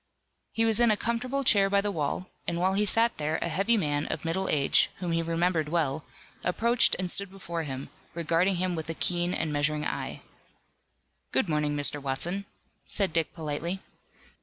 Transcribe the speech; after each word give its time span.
He 0.53 0.65
was 0.65 0.79
in 0.79 0.89
a 0.89 0.97
comfortable 0.97 1.43
chair 1.43 1.69
by 1.69 1.79
the 1.79 1.91
wall, 1.91 2.31
and 2.47 2.57
while 2.59 2.73
he 2.73 2.87
sat 2.87 3.15
there 3.19 3.37
a 3.39 3.47
heavy 3.49 3.77
man 3.77 4.07
of 4.07 4.25
middle 4.25 4.49
age, 4.49 4.89
whom 4.97 5.11
he 5.11 5.21
remembered 5.21 5.69
well, 5.69 6.05
approached 6.43 6.95
and 6.97 7.11
stood 7.11 7.29
before 7.29 7.61
him, 7.61 7.91
regarding 8.15 8.55
him 8.55 8.73
with 8.75 8.89
a 8.89 8.95
keen 8.95 9.31
and 9.31 9.53
measuring 9.53 9.85
eye. 9.85 10.23
"Good 11.31 11.47
morning, 11.47 11.75
Mr. 11.75 12.01
Watson," 12.01 12.47
said 12.83 13.13
Dick 13.13 13.31
politely. 13.35 13.79